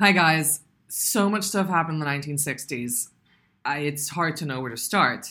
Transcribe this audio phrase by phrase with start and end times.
[0.00, 0.60] Hi, guys.
[0.86, 3.08] So much stuff happened in the 1960s.
[3.64, 5.26] I, it's hard to know where to start.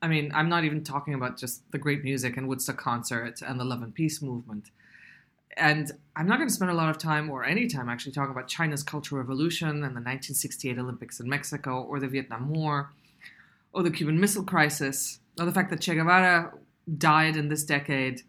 [0.00, 3.58] I mean, I'm not even talking about just the great music and Woodstock concert and
[3.58, 4.70] the Love and Peace movement.
[5.56, 8.30] And I'm not going to spend a lot of time or any time actually talking
[8.30, 12.92] about China's Cultural Revolution and the 1968 Olympics in Mexico or the Vietnam War
[13.72, 16.52] or the Cuban Missile Crisis or the fact that Che Guevara
[16.96, 18.22] died in this decade,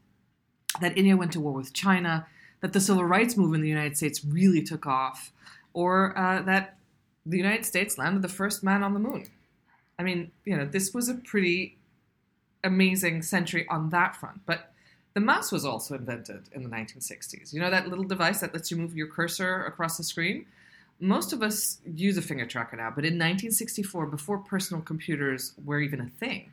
[0.82, 2.26] that India went to war with China,
[2.62, 5.32] that the civil rights movement in the United States really took off,
[5.74, 6.78] or uh, that
[7.26, 9.26] the United States landed the first man on the moon.
[9.98, 11.78] I mean, you know, this was a pretty
[12.64, 14.42] amazing century on that front.
[14.46, 14.74] But
[15.14, 17.54] the mouse was also invented in the 1960s.
[17.54, 20.46] You know that little device that lets you move your cursor across the screen?
[21.00, 25.80] Most of us use a finger tracker now, but in 1964, before personal computers were
[25.80, 26.52] even a thing,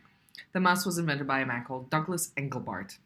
[0.53, 2.97] the mouse was invented by a man called Douglas Engelbart.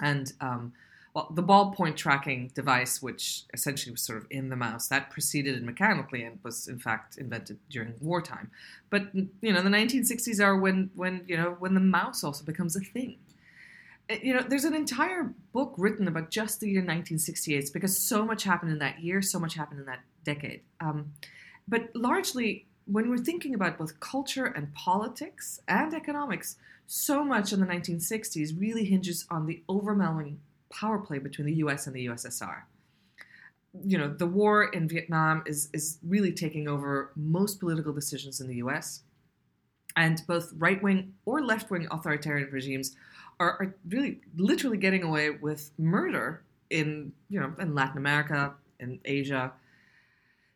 [0.00, 0.72] And um,
[1.12, 5.56] well, the ballpoint tracking device, which essentially was sort of in the mouse, that preceded
[5.56, 8.50] it mechanically and was in fact invented during wartime.
[8.90, 12.76] But you know, the 1960s are when when you know when the mouse also becomes
[12.76, 13.18] a thing.
[14.08, 18.24] Uh, you know, there's an entire book written about just the year 1968 because so
[18.24, 20.60] much happened in that year, so much happened in that decade.
[20.80, 21.12] Um,
[21.66, 27.60] but largely, when we're thinking about both culture and politics and economics, so much in
[27.60, 32.62] the 1960s really hinges on the overwhelming power play between the US and the USSR.
[33.84, 38.48] You know, the war in Vietnam is, is really taking over most political decisions in
[38.48, 39.02] the US.
[39.96, 42.96] And both right wing or left wing authoritarian regimes
[43.38, 49.00] are, are really literally getting away with murder in, you know, in Latin America, in
[49.04, 49.52] Asia.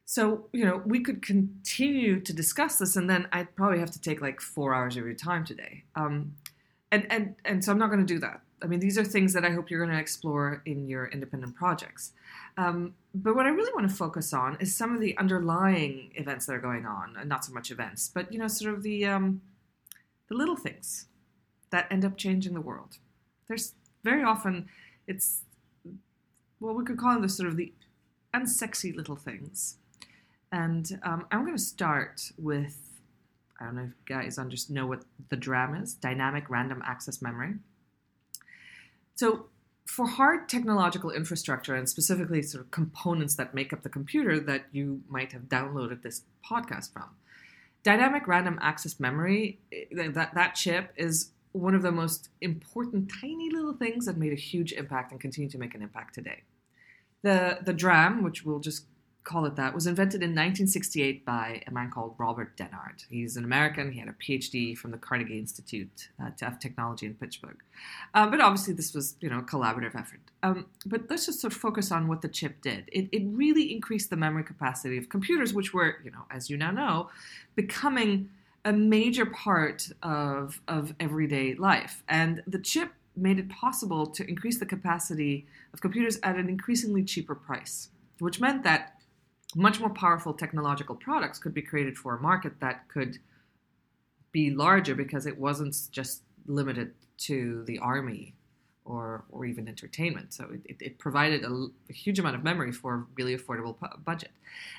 [0.05, 4.01] So, you know, we could continue to discuss this, and then I'd probably have to
[4.01, 5.85] take like four hours of your time today.
[5.97, 6.35] Um,
[6.93, 8.43] and, and, and so I'm not going to do that.
[8.65, 11.55] I mean, these are things that I hope you're going to explore in your independent
[11.55, 12.13] projects.
[12.57, 16.47] Um, but what I really want to focus on is some of the underlying events
[16.47, 19.05] that are going on, and not so much events, but you know, sort of the
[19.05, 19.43] um,
[20.29, 21.09] the little things
[21.71, 22.97] that end up changing the world.
[23.49, 24.69] There's very often
[25.07, 25.43] it's
[26.59, 27.71] well, we could call them the sort of the
[28.33, 29.77] unsexy little things.
[30.51, 32.79] And um, I'm going to start with
[33.61, 37.55] I don't know if guys just know what the DRAM is, dynamic random access memory.
[39.15, 39.47] So,
[39.87, 44.65] for hard technological infrastructure and specifically sort of components that make up the computer that
[44.73, 47.11] you might have downloaded this podcast from,
[47.83, 53.51] dynamic random access memory, eh, that, that chip is one of the most important tiny
[53.51, 56.43] little things that made a huge impact and continue to make an impact today.
[57.23, 58.87] The, the DRAM, which we'll just
[59.25, 63.05] call it that, was invented in 1968 by a man called Robert Dennard.
[63.09, 63.91] He's an American.
[63.91, 67.57] He had a PhD from the Carnegie Institute uh, of Technology in Pittsburgh.
[68.13, 70.21] Um, but obviously, this was you know a collaborative effort.
[70.43, 72.85] Um, but let's just sort of focus on what the chip did.
[72.93, 76.57] It, it really increased the memory capacity of computers, which were you know as you
[76.57, 77.11] now know,
[77.55, 78.29] becoming
[78.65, 82.03] a major part of of everyday life.
[82.09, 87.05] And the chip made it possible to increase the capacity of computers at an increasingly
[87.05, 88.94] cheaper price, which meant that
[89.55, 93.19] much more powerful technological products could be created for a market that could
[94.33, 98.35] be larger because it wasn't just limited to the army
[98.85, 100.35] or, or even entertainment.
[100.35, 103.99] So it, it provided a, a, huge amount of memory for a really affordable pu-
[104.05, 104.31] budget.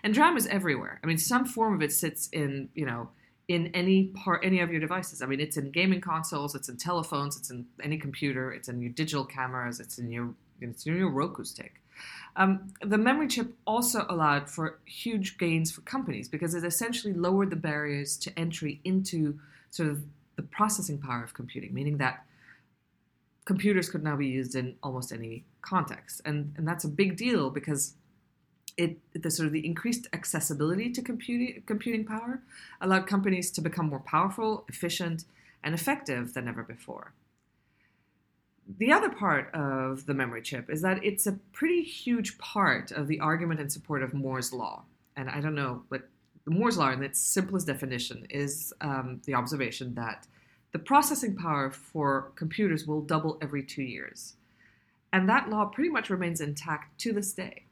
[0.03, 1.00] And DRAM is everywhere.
[1.03, 3.09] I mean, some form of it sits in, you know,
[3.47, 5.22] in any part, any of your devices.
[5.22, 8.81] I mean, it's in gaming consoles, it's in telephones, it's in any computer, it's in
[8.81, 11.81] your digital cameras, it's in your, it's in your Roku stick.
[12.35, 17.50] Um, the memory chip also allowed for huge gains for companies because it essentially lowered
[17.50, 19.39] the barriers to entry into
[19.69, 20.03] sort of
[20.35, 22.25] the processing power of computing, meaning that
[23.45, 26.22] computers could now be used in almost any context.
[26.25, 27.94] And, and that's a big deal because
[28.77, 32.41] it the sort of the increased accessibility to computing computing power
[32.81, 35.23] allowed companies to become more powerful, efficient,
[35.63, 37.13] and effective than ever before
[38.78, 43.08] the other part of the memory chip is that it's a pretty huge part of
[43.08, 44.84] the argument in support of Moore's law.
[45.16, 46.10] And I don't know, but
[46.48, 50.28] Moore's law, in its simplest definition, is um, the observation that
[50.72, 54.34] the processing power for computers will double every two years.
[55.13, 57.63] And that law pretty much remains intact to this day.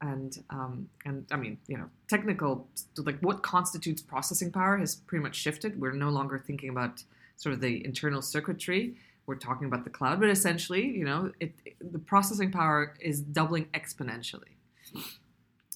[0.00, 2.66] And um, and I mean, you know, technical
[2.98, 5.80] like what constitutes processing power has pretty much shifted.
[5.80, 7.02] We're no longer thinking about
[7.36, 11.52] sort of the internal circuitry we're talking about the cloud, but essentially, you know, it,
[11.64, 14.54] it, the processing power is doubling exponentially.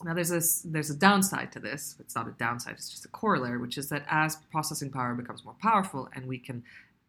[0.04, 1.96] Now, there's this there's a downside to this.
[1.98, 5.44] It's not a downside; it's just a corollary, which is that as processing power becomes
[5.44, 6.62] more powerful and we can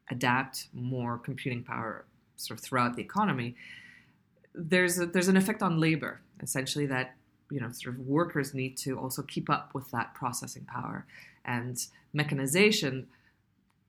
[0.10, 2.06] adapt more computing power
[2.36, 3.56] sort of throughout the economy,
[4.56, 6.22] there's a, there's an effect on labor.
[6.42, 7.16] Essentially, that
[7.52, 11.06] you know, sort of workers need to also keep up with that processing power,
[11.46, 13.08] and mechanization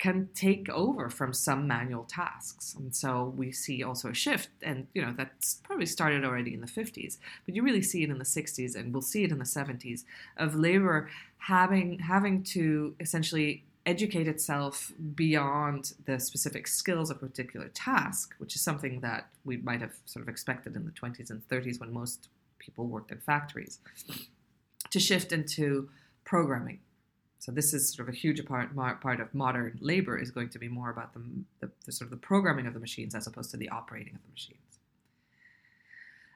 [0.01, 2.75] can take over from some manual tasks.
[2.75, 6.63] And so we see also a shift, and you know that's probably started already in
[6.63, 9.39] the 50s, but you really see it in the 60s, and we'll see it in
[9.39, 10.05] the 70s
[10.39, 11.09] of labor
[11.39, 18.55] having having to essentially educate itself beyond the specific skills of a particular task, which
[18.55, 21.93] is something that we might have sort of expected in the 20s and 30s when
[21.93, 23.79] most people worked in factories,
[24.91, 25.91] to shift into
[26.25, 26.79] programming.
[27.41, 30.59] So this is sort of a huge part part of modern labor is going to
[30.59, 31.23] be more about the,
[31.61, 34.21] the, the sort of the programming of the machines as opposed to the operating of
[34.23, 34.79] the machines.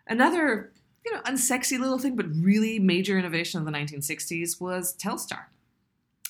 [0.08, 0.72] Another
[1.04, 5.46] you know unsexy little thing, but really major innovation of the 1960s was Telstar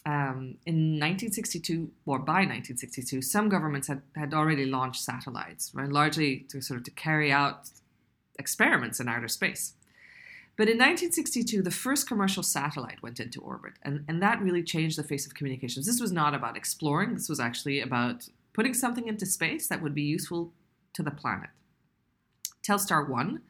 [0.07, 6.41] um, in 1962, or by 1962, some governments had, had already launched satellites, right, largely
[6.51, 7.71] to sort of to carry out
[8.39, 9.75] experiments in outer space.
[10.57, 14.97] But in 1962, the first commercial satellite went into orbit, and, and that really changed
[14.97, 15.87] the face of communications.
[15.87, 19.95] This was not about exploring, this was actually about putting something into space that would
[19.95, 20.53] be useful
[20.93, 21.51] to the planet.
[22.63, 23.41] Telstar 1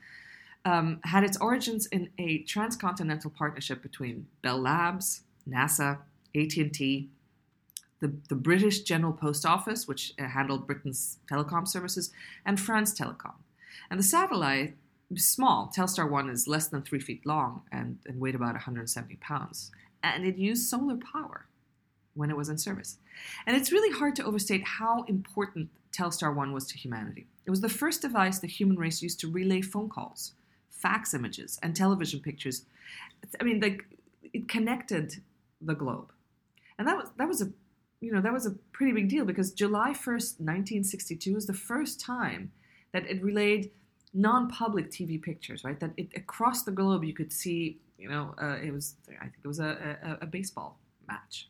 [0.65, 5.99] um, had its origins in a transcontinental partnership between Bell Labs, NASA,
[6.35, 7.11] AT&T,
[8.01, 12.11] the, the British General Post Office, which handled Britain's telecom services,
[12.45, 13.35] and France Telecom.
[13.91, 14.77] And the satellite
[15.17, 15.71] small.
[15.75, 19.71] Telstar 1 is less than three feet long and, and weighed about 170 pounds.
[20.03, 21.47] And it used solar power
[22.15, 22.99] when it was in service.
[23.47, 27.27] And it's really hard to overstate how important Telstar 1 was to humanity.
[27.47, 30.35] It was the first device the human race used to relay phone calls,
[30.71, 32.65] fax images, and television pictures.
[33.41, 33.63] I mean,
[34.33, 35.23] it connected
[35.61, 36.13] the globe
[36.79, 37.51] and that was that was a
[38.01, 42.01] you know that was a pretty big deal because July 1st, 1962 is the first
[42.01, 42.53] time
[42.93, 43.71] that it relayed
[44.15, 45.79] non-public TV pictures, right?
[45.81, 49.35] That it, across the globe you could see, you know, uh, it was I think
[49.45, 51.49] it was a, a, a baseball match.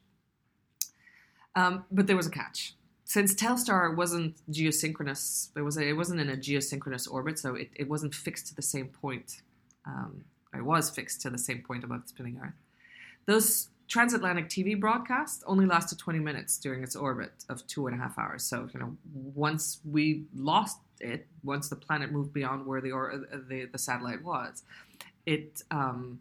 [1.54, 2.74] Um, but there was a catch.
[3.04, 7.70] Since Telstar wasn't geosynchronous, it was a, it wasn't in a geosynchronous orbit, so it,
[7.76, 9.42] it wasn't fixed to the same point.
[9.86, 10.24] Um,
[10.56, 12.54] it was fixed to the same point above the spinning Earth.
[13.26, 18.02] Those transatlantic TV broadcast only lasted 20 minutes during its orbit of two and a
[18.02, 18.42] half hours.
[18.42, 23.12] So, you know, once we lost it, once the planet moved beyond where the or,
[23.12, 24.62] uh, the, the satellite was,
[25.26, 26.20] it um,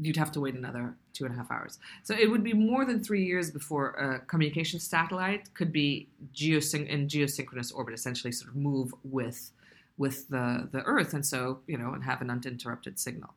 [0.00, 1.78] you'd have to wait another two and a half hours.
[2.04, 6.88] So it would be more than three years before a communication satellite could be geosyn-
[6.88, 9.50] in geosynchronous orbit, essentially sort of move with
[9.96, 13.34] with the the Earth, and so you know, and have an uninterrupted signal.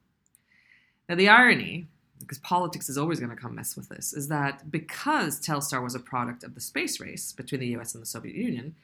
[1.09, 1.87] Now the irony
[2.19, 5.95] because politics is always going to come mess with this, is that because Telstar was
[5.95, 8.75] a product of the space race between the US and the Soviet Union,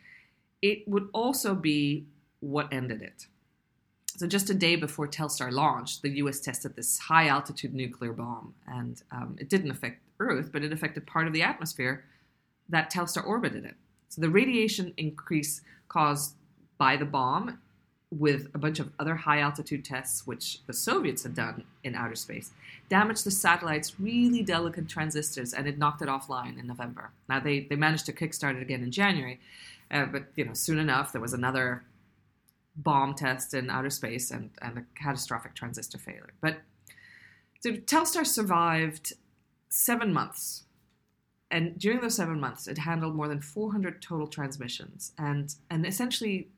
[0.61, 2.05] it would also be
[2.39, 3.27] what ended it.
[4.17, 8.55] So, just a day before Telstar launched, the US tested this high altitude nuclear bomb,
[8.67, 12.03] and um, it didn't affect Earth, but it affected part of the atmosphere
[12.69, 13.75] that Telstar orbited in.
[14.09, 16.33] So, the radiation increase caused
[16.77, 17.59] by the bomb
[18.09, 22.15] with a bunch of other high altitude tests, which the Soviets had done in outer
[22.15, 22.51] space,
[22.89, 27.11] damaged the satellite's really delicate transistors and it knocked it offline in November.
[27.27, 29.41] Now they, they managed to kickstart it again in January,
[29.91, 31.83] uh, but you know soon enough there was another
[32.75, 36.33] bomb test in outer space and, and a catastrophic transistor failure.
[36.41, 36.57] But
[37.59, 39.13] so Telstar survived
[39.69, 40.63] seven months.
[41.49, 46.49] And during those seven months, it handled more than 400 total transmissions and, and essentially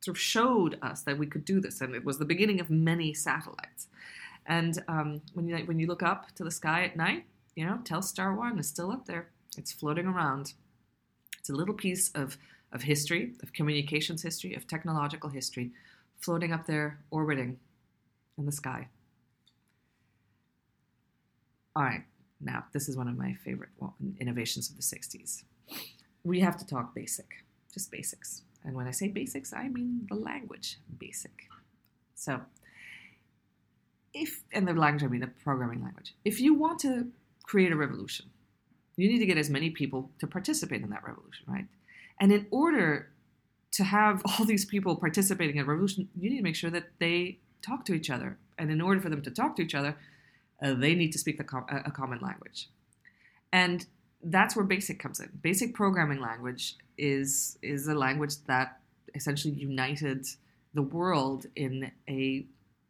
[0.00, 2.70] sort of showed us that we could do this, and it was the beginning of
[2.70, 3.88] many satellites.
[4.46, 7.80] And um, when you when you look up to the sky at night, you know,
[7.84, 9.28] Telstar One is still up there.
[9.58, 10.54] It's floating around.
[11.38, 12.38] It's a little piece of
[12.72, 15.70] of history, of communications history, of technological history,
[16.20, 17.58] floating up there, orbiting
[18.38, 18.88] in the sky.
[21.74, 22.04] All right,
[22.40, 23.70] now this is one of my favorite
[24.18, 25.44] innovations of the 60s.
[26.24, 28.42] We have to talk basic, just basics.
[28.64, 31.48] And when I say basics, I mean the language basic.
[32.14, 32.40] So,
[34.12, 36.14] if, and the language, I mean the programming language.
[36.24, 37.08] If you want to
[37.44, 38.26] create a revolution,
[38.96, 41.66] you need to get as many people to participate in that revolution, right?
[42.20, 43.10] And in order
[43.72, 46.90] to have all these people participating in a revolution, you need to make sure that
[46.98, 48.38] they talk to each other.
[48.58, 49.96] And in order for them to talk to each other,
[50.62, 52.68] uh, they need to speak com- a common language.
[53.52, 53.86] And
[54.22, 55.30] that's where BASIC comes in.
[55.42, 58.80] Basic programming language is is a language that
[59.14, 60.26] essentially united
[60.74, 62.46] the world in a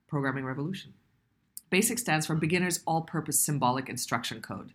[0.08, 0.92] programming revolution.
[1.70, 4.72] BASIC stands for Beginner's All-Purpose Symbolic Instruction Code,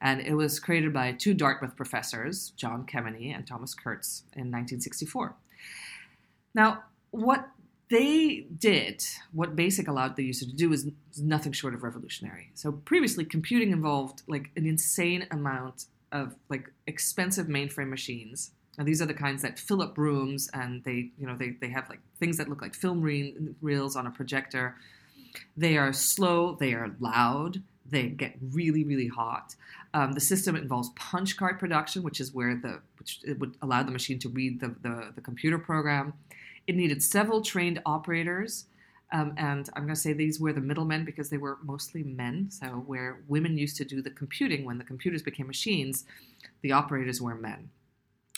[0.00, 5.34] and it was created by two Dartmouth professors, John Kemeny and Thomas Kurtz, in 1964.
[6.54, 7.48] Now, what
[7.88, 12.50] they did what BASIC allowed the user to do is nothing short of revolutionary.
[12.54, 18.52] So previously, computing involved like an insane amount of like expensive mainframe machines.
[18.78, 21.68] And these are the kinds that fill up rooms, and they, you know, they, they
[21.68, 23.00] have like things that look like film
[23.62, 24.76] reels on a projector.
[25.56, 26.56] They are slow.
[26.58, 27.62] They are loud.
[27.90, 29.54] They get really, really hot.
[29.94, 33.82] Um, the system involves punch card production, which is where the which it would allow
[33.82, 36.14] the machine to read the, the, the computer program.
[36.66, 38.66] It needed several trained operators.
[39.12, 42.50] Um, and I'm going to say these were the middlemen because they were mostly men.
[42.50, 46.04] So, where women used to do the computing when the computers became machines,
[46.62, 47.70] the operators were men.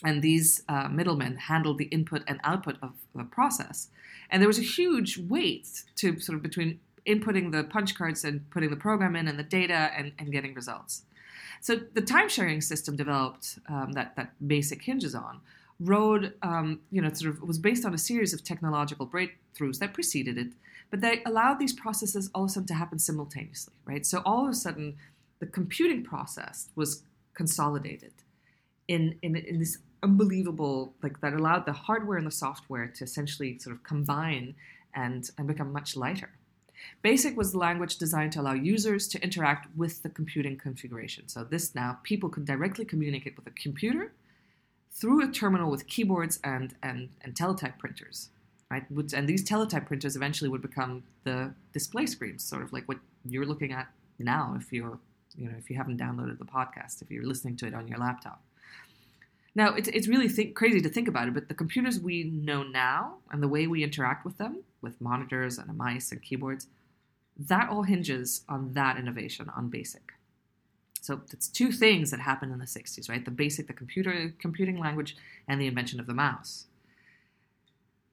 [0.05, 3.89] And these uh, middlemen handled the input and output of the process.
[4.31, 8.49] And there was a huge wait to sort of between inputting the punch cards and
[8.51, 11.03] putting the program in and the data and, and getting results.
[11.61, 15.41] So, the time sharing system developed um, that, that BASIC hinges on
[15.81, 19.95] rode, um, you know, sort of was based on a series of technological breakthroughs that
[19.95, 20.49] preceded it,
[20.91, 24.05] but they allowed these processes all of a sudden to happen simultaneously, right?
[24.05, 24.97] So all of a sudden,
[25.39, 27.03] the computing process was
[27.35, 28.13] consolidated
[28.89, 33.59] in, in, in this unbelievable, like that allowed the hardware and the software to essentially
[33.59, 34.55] sort of combine
[34.95, 36.31] and, and become much lighter.
[37.03, 41.29] BASIC was the language designed to allow users to interact with the computing configuration.
[41.29, 44.13] So this now people could directly communicate with a computer
[44.91, 48.31] through a terminal with keyboards and, and, and teletype printers.
[48.71, 48.85] Right?
[48.91, 53.47] And these teletype printers eventually would become the display screens, sort of like what you're
[53.47, 54.99] looking at now if you're,
[55.37, 57.99] you know, if you haven't downloaded the podcast, if you're listening to it on your
[57.99, 58.43] laptop.
[59.55, 63.17] Now, it's, it's really crazy to think about it, but the computers we know now
[63.31, 66.67] and the way we interact with them, with monitors and a mice and keyboards,
[67.39, 70.13] that all hinges on that innovation, on BASIC.
[71.01, 73.25] So it's two things that happened in the 60s, right?
[73.25, 75.17] The basic, the computer computing language,
[75.47, 76.67] and the invention of the mouse.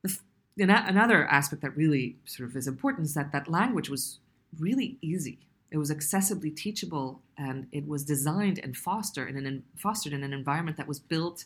[0.04, 0.18] The,
[0.58, 4.20] another aspect that really sort of is important is that that language was
[4.58, 5.40] really easy.
[5.72, 10.32] It was accessibly teachable, and it was designed and fostered in an fostered in an
[10.32, 11.46] environment that was built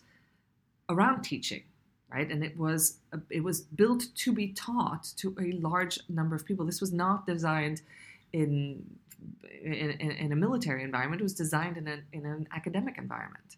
[0.90, 1.64] around teaching,
[2.12, 2.30] right?
[2.30, 2.98] And it was
[3.30, 6.66] it was built to be taught to a large number of people.
[6.66, 7.82] This was not designed
[8.34, 8.86] in
[9.62, 11.20] in, in, a military environment.
[11.20, 13.58] It was designed in, a, in an academic environment.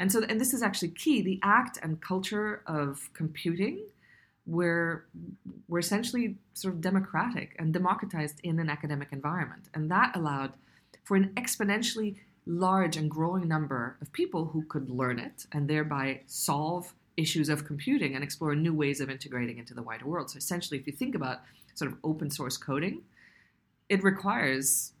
[0.00, 1.22] And so, and this is actually key.
[1.22, 3.84] The act and culture of computing
[4.46, 5.06] were
[5.68, 10.52] were essentially sort of democratic and democratized in an academic environment, and that allowed
[11.04, 16.20] for an exponentially large and growing number of people who could learn it and thereby
[16.26, 20.30] solve issues of computing and explore new ways of integrating into the wider world.
[20.30, 21.40] So essentially, if you think about
[21.74, 23.02] sort of open source coding,
[23.88, 24.92] it requires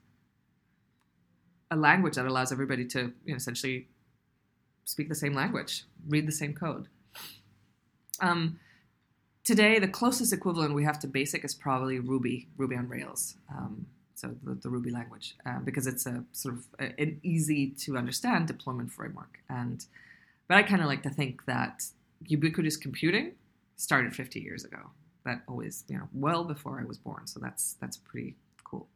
[1.70, 3.88] a language that allows everybody to you know, essentially
[4.84, 6.88] speak the same language, read the same code.
[8.20, 8.60] Um,
[9.44, 13.34] today, the closest equivalent we have to BASIC is probably Ruby, Ruby on Rails.
[13.50, 17.68] Um, so the, the, Ruby language, uh, because it's a sort of a, an easy
[17.80, 19.40] to understand deployment framework.
[19.50, 19.84] And
[20.48, 21.84] but I kind of like to think that
[22.26, 23.32] ubiquitous computing
[23.76, 24.90] started 50 years ago.
[25.24, 27.26] That always, you know, well before I was born.
[27.26, 28.88] So that's that's pretty cool.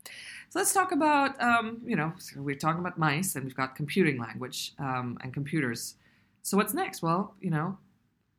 [0.49, 3.77] So let's talk about, um, you know, so we're talking about mice and we've got
[3.77, 5.95] computing language um, and computers.
[6.43, 7.03] So what's next?
[7.03, 7.79] Well, you know,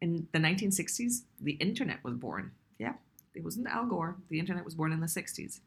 [0.01, 2.51] in the 1960s, the internet was born.
[2.79, 2.93] Yeah,
[3.35, 4.17] it wasn't Al Gore.
[4.29, 5.59] The internet was born in the 60s.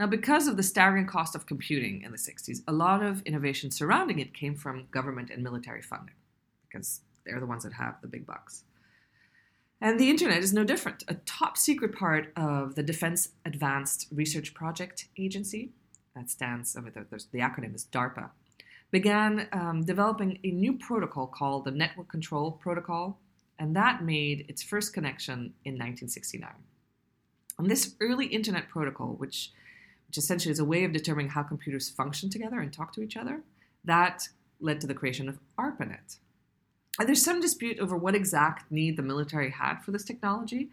[0.00, 3.70] Now, because of the staggering cost of computing in the 60s, a lot of innovation
[3.70, 6.16] surrounding it came from government and military funding
[6.66, 8.64] because they're the ones that have the big bucks.
[9.80, 11.04] And the internet is no different.
[11.08, 15.72] A top secret part of the Defense Advanced Research Project Agency,
[16.14, 18.30] that stands, I mean, the, the acronym is DARPA,
[18.90, 23.18] began um, developing a new protocol called the Network Control Protocol,
[23.58, 26.50] and that made its first connection in 1969.
[27.58, 29.50] And this early internet protocol, which,
[30.06, 33.16] which essentially is a way of determining how computers function together and talk to each
[33.16, 33.42] other,
[33.84, 34.28] that
[34.60, 36.18] led to the creation of ARPANET,
[36.98, 40.68] there's some dispute over what exact need the military had for this technology.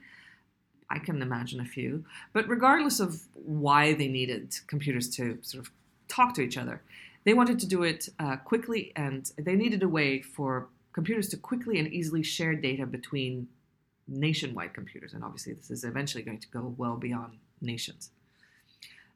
[0.89, 2.05] I can imagine a few.
[2.33, 5.71] But regardless of why they needed computers to sort of
[6.07, 6.81] talk to each other,
[7.23, 11.37] they wanted to do it uh, quickly and they needed a way for computers to
[11.37, 13.47] quickly and easily share data between
[14.07, 15.13] nationwide computers.
[15.13, 18.11] And obviously, this is eventually going to go well beyond nations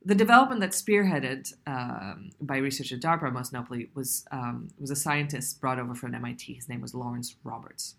[0.05, 4.95] the development that's spearheaded um, by research at DARPA, most notably, was um, was a
[4.95, 6.53] scientist brought over from MIT.
[6.53, 7.95] His name was Lawrence Roberts.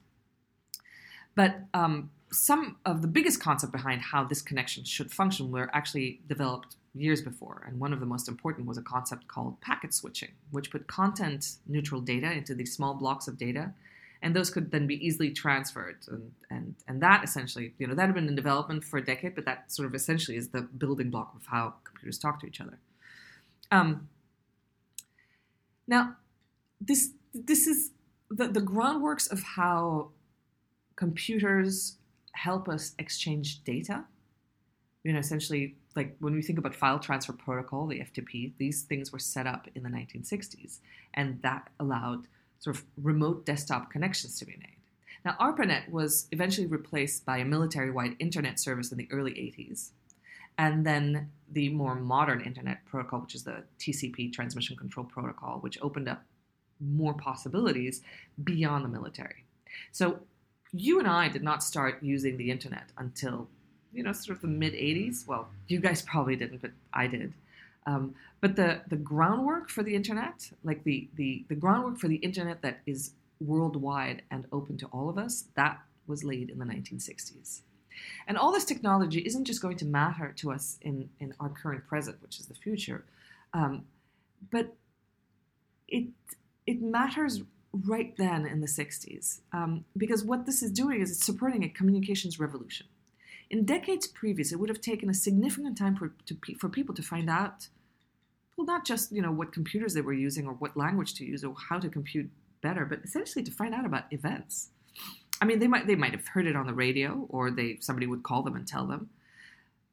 [1.35, 6.21] But um, some of the biggest concept behind how this connection should function were actually
[6.29, 10.31] developed years before, and one of the most important was a concept called packet switching,
[10.51, 13.73] which put content neutral data into these small blocks of data
[14.23, 15.99] and those could then be easily transferred.
[16.09, 19.35] And and and that essentially you know that had been in development for a decade
[19.35, 22.61] but that sort of essentially is the building block of how computers talk to each
[22.61, 22.79] other.
[23.71, 24.09] Um,
[25.87, 26.17] now
[26.81, 27.93] this this is
[28.31, 30.11] the, the groundworks of how
[30.97, 31.99] computers
[32.33, 34.05] help us exchange data.
[35.05, 39.13] You know essentially like when we think about file transfer protocol the ftp these things
[39.13, 40.81] were set up in the 1960s
[41.15, 42.27] and that allowed
[42.59, 44.77] sort of remote desktop connections to be made.
[45.25, 49.91] Now, ARPANET was eventually replaced by a military wide internet service in the early 80s.
[50.59, 55.79] And then the more modern internet protocol, which is the TCP, Transmission Control Protocol, which
[55.83, 56.23] opened up
[56.81, 58.03] more possibilities
[58.43, 59.45] beyond the military.
[59.93, 60.21] So
[60.73, 63.49] you and I did not start using the internet until,
[63.93, 65.27] you know, sort of the mid 80s.
[65.27, 67.33] Well, you guys probably didn't, but I did.
[67.87, 72.17] Um, but the, the groundwork for the internet, like the, the, the groundwork for the
[72.17, 76.65] internet that is worldwide and open to all of us, that was laid in the
[76.65, 77.61] 1960s.
[78.27, 81.87] And all this technology isn't just going to matter to us in, in our current
[81.87, 83.05] present, which is the future,
[83.55, 83.85] um,
[84.51, 84.75] but
[85.89, 86.09] it,
[86.67, 91.25] it matters right then in the 60s um, because what this is doing is it's
[91.25, 92.87] supporting a communications revolution.
[93.51, 97.03] In decades previous, it would have taken a significant time for, to, for people to
[97.03, 97.69] find out
[98.57, 101.45] well, not just you know what computers they were using or what language to use
[101.45, 102.31] or how to compute
[102.63, 104.71] better, but essentially to find out about events.
[105.41, 108.07] I mean, they might they might have heard it on the radio, or they somebody
[108.07, 109.11] would call them and tell them,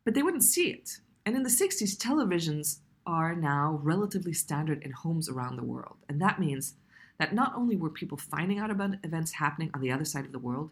[0.05, 0.99] but they wouldn't see it.
[1.25, 6.21] And in the '60s, televisions are now relatively standard in homes around the world, and
[6.21, 6.75] that means
[7.19, 10.31] that not only were people finding out about events happening on the other side of
[10.31, 10.71] the world,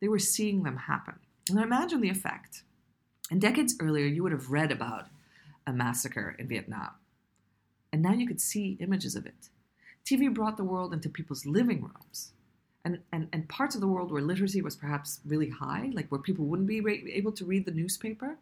[0.00, 1.18] they were seeing them happen.
[1.48, 2.62] And imagine the effect.
[3.30, 5.06] And decades earlier, you would have read about
[5.66, 6.90] a massacre in Vietnam
[7.92, 9.50] and now you could see images of it.
[10.04, 12.32] TV brought the world into people's living rooms.
[12.84, 16.20] And, and, and parts of the world where literacy was perhaps really high, like where
[16.20, 16.82] people wouldn't be
[17.12, 18.38] able to read the newspaper,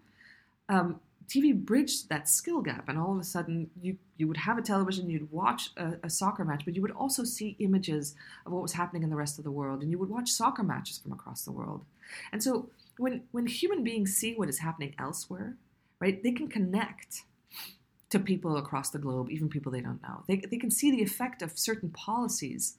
[0.70, 2.88] um, TV bridged that skill gap.
[2.88, 6.10] And all of a sudden, you, you would have a television, you'd watch a, a,
[6.10, 8.14] soccer match, but you would also see images
[8.46, 9.82] of what was happening in the rest of the world.
[9.82, 11.84] And you would watch soccer matches from across the world.
[12.32, 15.56] And so when, when human beings see what is happening elsewhere,
[16.00, 17.22] right, they can connect
[18.10, 20.22] to people across the globe, even people they don't know.
[20.28, 22.76] They, they can see the effect of certain policies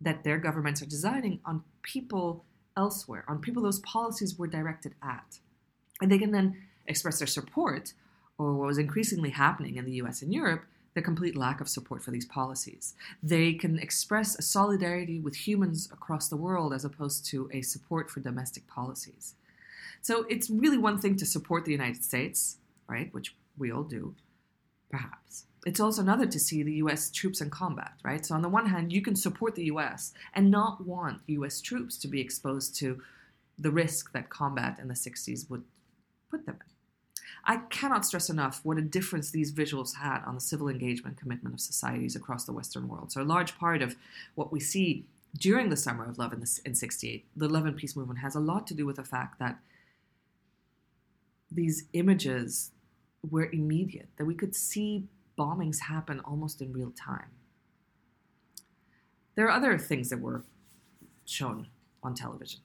[0.00, 2.44] that their governments are designing on people
[2.76, 5.40] elsewhere, on people those policies were directed at.
[6.00, 7.92] And they can then express their support,
[8.38, 12.04] or what was increasingly happening in the US and Europe, the complete lack of support
[12.04, 12.94] for these policies.
[13.20, 18.10] They can express a solidarity with humans across the world as opposed to a support
[18.10, 19.34] for domestic policies.
[20.06, 24.14] So it's really one thing to support the United States, right, which we all do,
[24.88, 25.46] perhaps.
[25.66, 28.24] It's also another to see the US troops in combat, right?
[28.24, 31.96] So, on the one hand, you can support the US and not want US troops
[31.98, 33.02] to be exposed to
[33.58, 35.64] the risk that combat in the 60s would
[36.30, 36.72] put them in.
[37.44, 41.56] I cannot stress enough what a difference these visuals had on the civil engagement commitment
[41.56, 43.10] of societies across the Western world.
[43.10, 43.96] So, a large part of
[44.36, 45.04] what we see
[45.36, 48.36] during the summer of love in, the, in 68, the love and peace movement, has
[48.36, 49.58] a lot to do with the fact that
[51.56, 52.70] these images
[53.28, 57.30] were immediate, that we could see bombings happen almost in real time.
[59.34, 60.44] There are other things that were
[61.24, 61.68] shown
[62.02, 62.60] on television.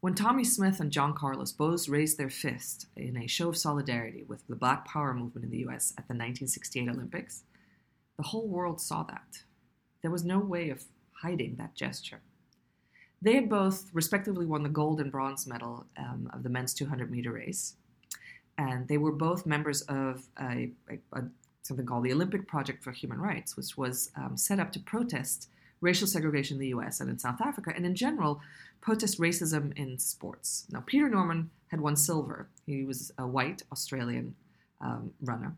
[0.00, 4.24] When Tommie Smith and John Carlos both raised their fist in a show of solidarity
[4.26, 7.44] with the Black Power movement in the US at the 1968 Olympics,
[8.16, 9.42] the whole world saw that.
[10.00, 10.84] There was no way of
[11.22, 12.20] hiding that gesture.
[13.20, 17.08] They had both respectively won the gold and bronze medal um, of the men's 200
[17.08, 17.76] meter race,
[18.62, 21.22] and they were both members of a, a, a,
[21.62, 25.48] something called the Olympic Project for Human Rights, which was um, set up to protest
[25.80, 28.40] racial segregation in the US and in South Africa, and in general,
[28.80, 30.66] protest racism in sports.
[30.70, 32.48] Now, Peter Norman had won silver.
[32.66, 34.36] He was a white Australian
[34.80, 35.56] um, runner.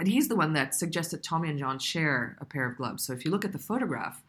[0.00, 3.04] And he's the one that suggested Tommie and John share a pair of gloves.
[3.04, 4.22] So if you look at the photograph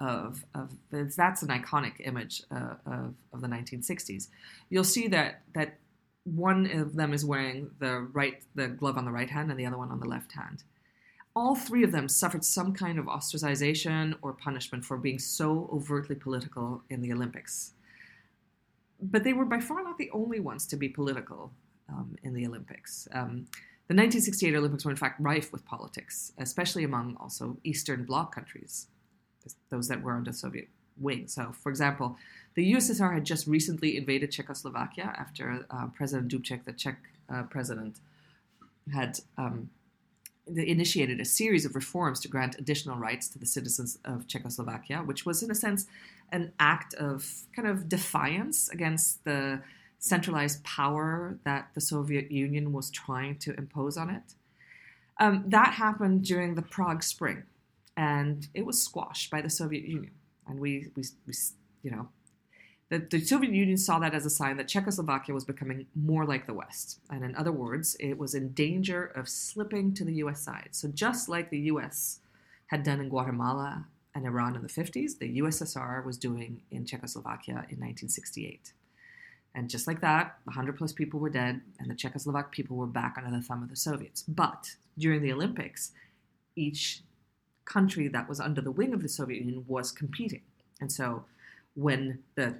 [0.00, 4.28] of, of that's an iconic image uh, of, of the 1960s,
[4.70, 5.78] you'll see that, that
[6.24, 9.66] one of them is wearing the right the glove on the right hand and the
[9.66, 10.64] other one on the left hand.
[11.36, 16.14] All three of them suffered some kind of ostracization or punishment for being so overtly
[16.14, 17.72] political in the Olympics.
[19.02, 21.52] But they were by far not the only ones to be political
[21.88, 23.08] um, in the Olympics.
[23.12, 23.46] Um,
[23.88, 28.86] the 1968 Olympics were in fact rife with politics, especially among also Eastern Bloc countries,
[29.68, 31.28] those that were under Soviet wing.
[31.28, 32.16] So, for example,
[32.54, 36.98] the USSR had just recently invaded Czechoslovakia after uh, President Dubček, the Czech
[37.32, 37.98] uh, president,
[38.92, 39.70] had um,
[40.46, 45.24] initiated a series of reforms to grant additional rights to the citizens of Czechoslovakia, which
[45.24, 45.86] was, in a sense,
[46.32, 49.60] an act of kind of defiance against the
[49.98, 54.34] centralized power that the Soviet Union was trying to impose on it.
[55.18, 57.44] Um, that happened during the Prague Spring,
[57.96, 60.12] and it was squashed by the Soviet Union.
[60.46, 61.34] And we, we, we
[61.82, 62.08] you know,
[62.90, 66.46] the, the Soviet Union saw that as a sign that Czechoslovakia was becoming more like
[66.46, 67.00] the West.
[67.10, 70.70] And in other words, it was in danger of slipping to the US side.
[70.72, 72.20] So, just like the US
[72.66, 77.66] had done in Guatemala and Iran in the 50s, the USSR was doing in Czechoslovakia
[77.70, 78.72] in 1968.
[79.54, 83.14] And just like that, 100 plus people were dead, and the Czechoslovak people were back
[83.16, 84.24] under the thumb of the Soviets.
[84.26, 85.92] But during the Olympics,
[86.56, 87.03] each
[87.64, 90.42] country that was under the wing of the Soviet Union was competing.
[90.80, 91.24] And so
[91.74, 92.56] when the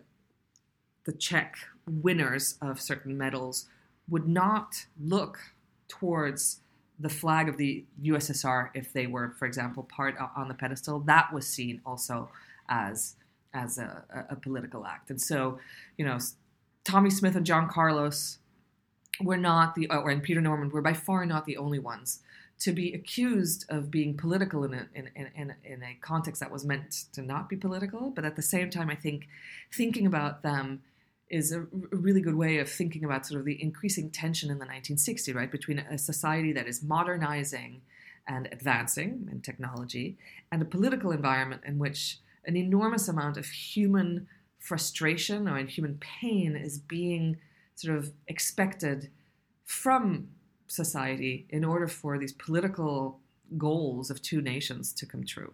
[1.04, 3.66] the Czech winners of certain medals
[4.08, 5.38] would not look
[5.86, 6.60] towards
[6.98, 11.00] the flag of the USSR if they were, for example, part on the pedestal.
[11.00, 12.30] That was seen also
[12.68, 13.16] as
[13.52, 15.10] as a, a political act.
[15.10, 15.60] And so,
[15.96, 16.18] you know,
[16.84, 18.38] Tommie Smith and John Carlos
[19.20, 22.20] were not the, or and Peter Norman were by far not the only ones
[22.64, 26.64] to be accused of being political in a, in, in, in a context that was
[26.64, 28.08] meant to not be political.
[28.08, 29.28] But at the same time, I think
[29.70, 30.80] thinking about them
[31.28, 34.64] is a, really good way of thinking about sort of the increasing tension in the
[34.64, 37.82] 1960s, right, between a society that is modernizing
[38.26, 40.16] and advancing in technology
[40.50, 44.26] and a political environment in which an enormous amount of human
[44.58, 47.36] frustration or human pain is being
[47.74, 49.10] sort of expected
[49.66, 50.28] from
[50.66, 53.20] society in order for these political
[53.56, 55.52] goals of two nations to come true.